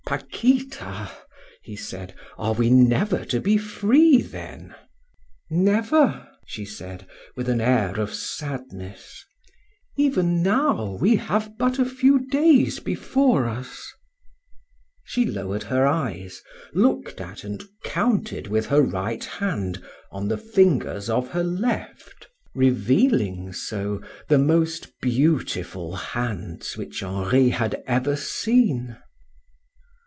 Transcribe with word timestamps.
"Paquita," 0.11 1.09
he 1.63 1.73
said, 1.77 2.13
"are 2.37 2.51
we 2.51 2.69
never 2.69 3.23
to 3.23 3.39
be 3.39 3.55
free 3.57 4.21
then?" 4.21 4.75
"Never," 5.49 6.27
she 6.45 6.65
said, 6.65 7.07
with 7.37 7.47
an 7.47 7.61
air 7.61 7.97
of 7.97 8.13
sadness. 8.13 9.23
"Even 9.95 10.41
now 10.43 10.97
we 10.99 11.15
have 11.15 11.57
but 11.57 11.79
a 11.79 11.85
few 11.85 12.19
days 12.27 12.81
before 12.81 13.45
us." 13.47 13.89
She 15.05 15.23
lowered 15.25 15.63
her 15.63 15.87
eyes, 15.87 16.41
looked 16.73 17.21
at 17.21 17.45
and 17.45 17.63
counted 17.85 18.47
with 18.47 18.65
her 18.65 18.81
right 18.81 19.23
hand 19.23 19.81
on 20.11 20.27
the 20.27 20.37
fingers 20.37 21.09
of 21.09 21.29
her 21.29 21.43
left, 21.45 22.27
revealing 22.53 23.53
so 23.53 24.01
the 24.27 24.37
most 24.39 24.91
beautiful 25.01 25.95
hands 25.95 26.75
which 26.75 27.01
Henri 27.01 27.47
had 27.47 27.81
ever 27.87 28.17
seen. 28.17 28.97